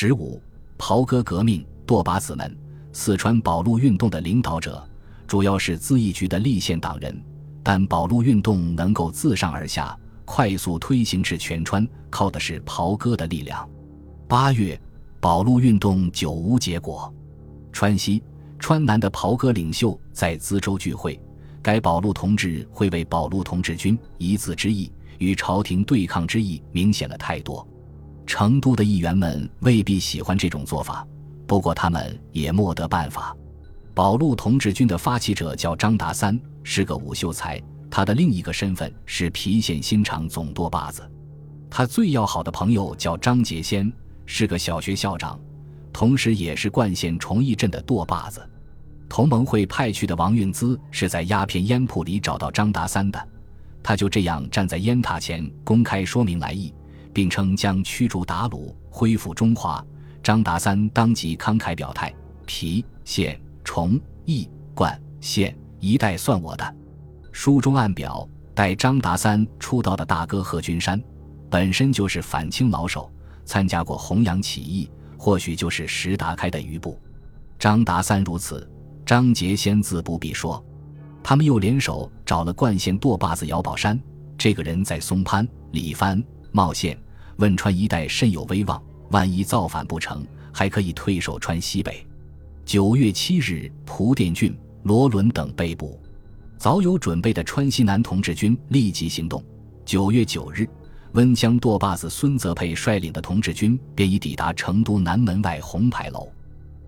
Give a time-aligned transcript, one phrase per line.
[0.00, 0.40] 十五，
[0.78, 2.56] 袍哥革命，舵把子们，
[2.92, 4.88] 四川保路运动的领导者，
[5.26, 7.20] 主要是资义局的立宪党人，
[7.64, 13.68] 但保路运动能够自上而下快速推行至全川，靠的是袍哥的力量。
[14.28, 14.80] 八月，
[15.18, 17.12] 保路运动久无结果，
[17.72, 18.22] 川西、
[18.60, 21.20] 川南的袍哥领袖在资州聚会，
[21.60, 27.66] 该保路同志会为保路同志军一字之意，与朝廷对抗之意明显了太多。
[28.28, 31.04] 成都的议员们未必喜欢这种做法，
[31.46, 33.34] 不过他们也莫得办法。
[33.94, 37.58] 保路同志军的发起者叫张达三，是个武秀才。
[37.90, 41.10] 他的另一个身份是郫县新场总舵把子。
[41.70, 43.90] 他最要好的朋友叫张杰先，
[44.26, 45.40] 是个小学校长，
[45.90, 48.46] 同时也是冠县崇义镇的舵把子。
[49.08, 53.28] 同盟会派去的王运资是在鸦片烟铺里找到张达三的，
[53.82, 56.70] 他就这样站在烟塔前公开说明来意。
[57.12, 59.84] 并称将驱逐鞑虏，恢复中华。
[60.22, 62.14] 张达三当即慷慨表态：
[62.46, 66.76] 郫县、崇义、冠县一带算我的。
[67.32, 71.02] 书中暗表，带张达三出道的大哥贺军山，
[71.48, 73.10] 本身就是反清老手，
[73.44, 77.00] 参加过洪阳起义，或许就是石达开的余部。
[77.58, 78.68] 张达三如此，
[79.06, 80.62] 张杰先自不必说。
[81.22, 83.98] 他们又联手找了冠县舵把子姚宝山，
[84.36, 86.22] 这个人在松潘、李藩。
[86.58, 86.98] 茂县、
[87.36, 92.04] 汶川一带甚有威望，万一造反不成，还可以退守川西北。
[92.64, 96.00] 九月七日，蒲殿俊、罗伦等被捕。
[96.56, 99.40] 早有准备的川西南同志军立即行动。
[99.84, 100.68] 九月九日，
[101.12, 106.28] 温江舵把子孙泽佩率领的同志军便已抵达成都南门外红牌楼。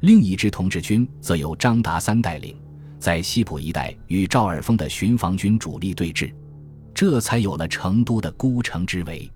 [0.00, 2.56] 另一支同志军则由张达三带领，
[2.98, 6.34] 在西浦一带与赵尔丰的巡防军主力对峙，
[6.92, 9.30] 这才有了成都的孤城之围。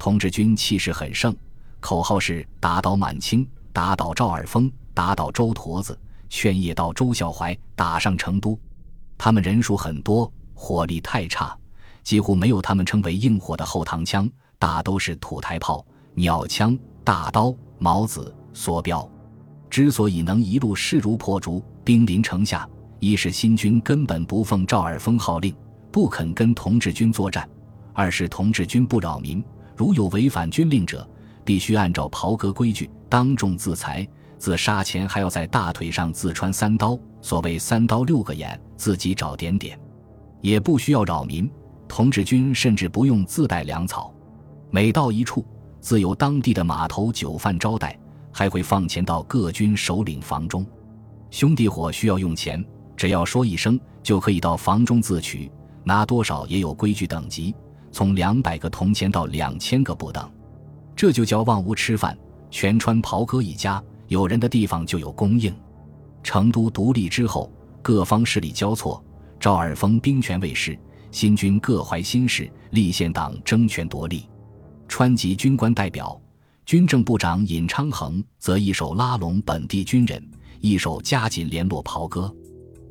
[0.00, 1.36] 同志军气势很盛，
[1.78, 5.96] 口号是“打倒满清，打倒赵尔丰，打倒周坨子，
[6.30, 8.58] 劝业到周孝怀，打上成都”。
[9.18, 11.54] 他们人数很多，火力太差，
[12.02, 14.26] 几乎没有他们称为硬火的后膛枪，
[14.58, 15.84] 大都是土台炮、
[16.14, 19.06] 鸟枪、大刀、矛子、梭镖。
[19.68, 22.66] 之所以能一路势如破竹，兵临城下，
[23.00, 25.54] 一是新军根本不奉赵尔丰号令，
[25.92, 27.44] 不肯跟同志军作战；
[27.92, 29.44] 二是同志军不扰民。
[29.80, 31.08] 如有违反军令者，
[31.42, 34.06] 必须按照袍哥规矩当众自裁。
[34.36, 39.80] 自杀前还要在大腿上自穿三刀，所谓三刀六个眼，自己找点点。
[40.42, 41.50] 也不需要扰民，
[41.88, 44.12] 同志军甚至不用自带粮草。
[44.70, 45.42] 每到一处，
[45.80, 47.98] 自有当地的码头酒饭招待，
[48.30, 50.66] 还会放钱到各军首领房中。
[51.30, 52.62] 兄弟伙需要用钱，
[52.98, 55.50] 只要说一声，就可以到房中自取，
[55.84, 57.54] 拿多少也有规矩等级。
[57.92, 60.30] 从两百个铜钱到两千个不等，
[60.94, 62.16] 这就叫望屋吃饭。
[62.50, 65.54] 全川袍哥一家有人的地方就有供应。
[66.22, 69.02] 成都独立之后，各方势力交错，
[69.38, 70.78] 赵尔丰兵权未失，
[71.10, 74.28] 新军各怀心事，立宪党争权夺利。
[74.88, 76.20] 川籍军官代表、
[76.66, 80.22] 军政部长尹昌衡则一手拉拢本地军人，
[80.60, 82.34] 一手加紧联络袍哥，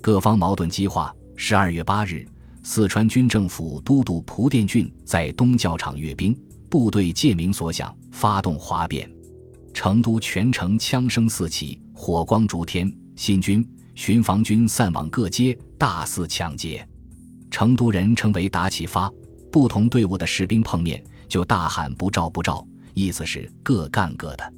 [0.01, 1.13] 各方矛盾激化。
[1.35, 2.25] 十二月八日。
[2.63, 6.37] 四川军政府都督蒲殿俊在东教场阅兵，
[6.69, 9.09] 部队借名所想，发动哗变，
[9.73, 12.91] 成都全城枪声四起，火光烛天。
[13.15, 16.87] 新军、巡防军散往各街，大肆抢劫。
[17.51, 19.11] 成都人称为打起发，
[19.51, 24.53] 不同队伍的士兵碰面就大喊不照不照，意思是各干各的。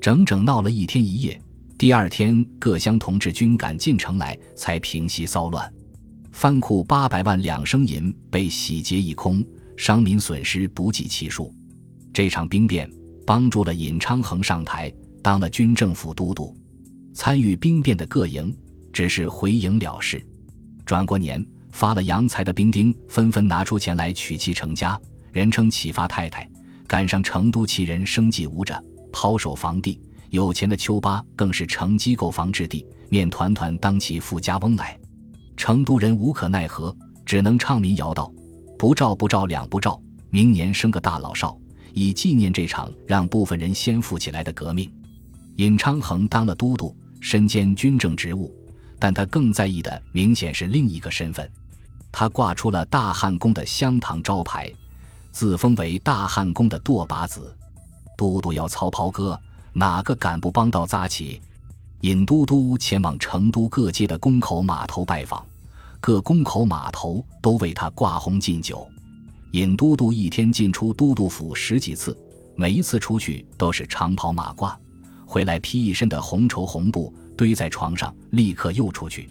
[0.00, 1.38] 整整闹了一天一夜，
[1.76, 5.70] 第二天各乡同志军赶进城来，才平息骚乱。
[6.38, 9.44] 藩库八百万两升银被洗劫一空，
[9.76, 11.52] 商民损失不计其数。
[12.12, 12.88] 这场兵变
[13.26, 14.88] 帮助了尹昌衡上台，
[15.20, 16.56] 当了军政府都督。
[17.12, 18.56] 参与兵变的各营
[18.92, 20.24] 只是回营了事。
[20.86, 24.96] 转过年，发了洋财的兵丁纷纷拿出钱来娶妻成家，
[25.32, 26.48] 人称启发太太。
[26.86, 28.80] 赶上成都其人生计无着，
[29.12, 30.00] 抛售房地，
[30.30, 34.96] 有钱的丘巴更是乘机购房置地，面团团当起富家翁来。
[35.58, 36.96] 成都人无可奈何，
[37.26, 38.32] 只能唱民谣道
[38.78, 40.00] ：“不照不照两不照，
[40.30, 41.58] 明年生个大老少，
[41.92, 44.88] 以纪念这场让部分人先富起来的革命。”
[45.56, 48.54] 尹昌衡当了都督，身兼军政职务，
[49.00, 51.50] 但他更在意的明显是另一个身份。
[52.12, 54.72] 他挂出了大汉宫的香堂招牌，
[55.32, 57.52] 自封为大汉宫的舵把子。
[58.16, 59.38] 都督要操袍哥，
[59.72, 61.42] 哪个敢不帮到扎起？
[62.02, 65.44] 尹都督前往成都各街的宫口码头拜访，
[66.00, 68.88] 各宫口码头都为他挂红敬酒。
[69.50, 72.16] 尹都督一天进出都督府十几次，
[72.54, 74.76] 每一次出去都是长袍马褂，
[75.26, 79.28] 回来披一身的红绸红布堆在床上，立刻又出去。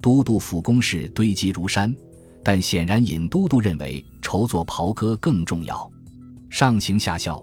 [0.00, 1.94] 都督府公事堆积如山，
[2.42, 5.88] 但显然尹都督认为筹作袍哥更重要。
[6.48, 7.40] 上行下效，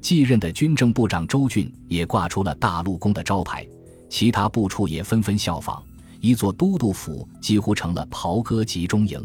[0.00, 3.66] 继任的军政部长周俊也挂出了大陆公的招牌，
[4.14, 5.82] 其他部处也纷纷效仿，
[6.20, 9.20] 一座都督府几乎成了袍哥集中营。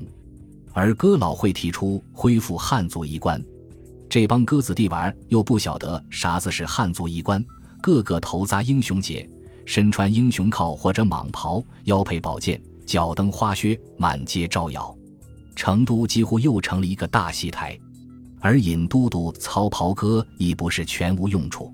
[0.74, 3.40] 而哥老会提出恢复汉族衣冠，
[4.10, 7.46] 这帮鸽子弟娃又不晓得啥子是汉族衣冠，
[7.84, 9.30] 个个头扎英雄结，
[9.64, 14.98] 身穿英雄靠或者蟒袍，腰佩宝剑，脚蹬花靴，满街招摇。
[15.56, 17.78] 成都几乎又成了一个大戏台，
[18.40, 21.72] 而尹都督操袍哥已不是全无用处。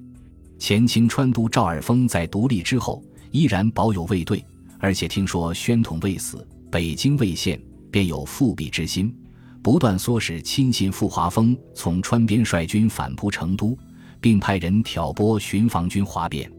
[0.58, 4.44] 前清川督赵尔丰在独立之后依然保有卫队，
[4.80, 7.62] 而且听说宣统未死，北京未陷。
[7.92, 9.16] 便有复辟之心，
[9.64, 13.78] 不断唆使亲信傅华峰从川边率军反扑成都，
[14.20, 16.52] 并派人挑拨巡防军哗变。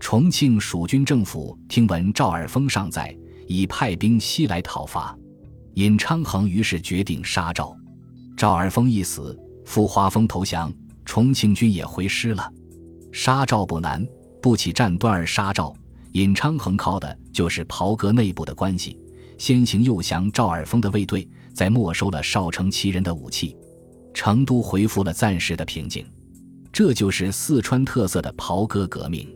[0.00, 3.16] 重庆蜀军政府听闻赵尔丰尚在，
[3.46, 5.16] 已派兵西来讨伐。
[5.74, 7.72] 尹昌衡于是决定杀赵。
[8.36, 10.72] 赵尔丰一死，傅华峰投降，
[11.04, 12.52] 重庆军也回师了。
[13.12, 14.04] 杀赵不难，
[14.40, 15.72] 不起战端而杀赵。
[16.12, 18.98] 尹昌衡靠的就是袍哥内部的关系。
[19.38, 23.56] 先行诱降赵尔丰的卫队，再没收了少城旗人的武器，
[24.14, 26.06] 成都恢复了暂时的平静。
[26.72, 29.28] 这就是四川特色的袍哥革命。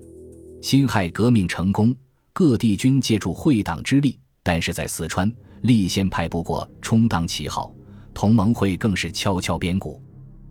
[0.62, 1.94] 辛亥革命成功，
[2.32, 5.30] 各地均借助会党之力，但是在四川，
[5.62, 7.74] 立宪派不过充当旗号，
[8.14, 10.00] 同盟会更是悄悄编鼓。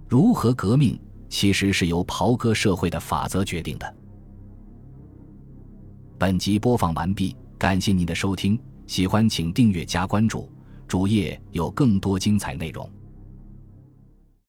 [0.08, 1.00] 如何革命，
[1.30, 3.96] 其实是由袍哥社会的法则决定的。
[6.18, 8.60] 本集播放完毕，感谢您的收听。
[8.88, 10.50] 喜欢请订阅加关注，
[10.88, 12.90] 主页有更多精彩内容。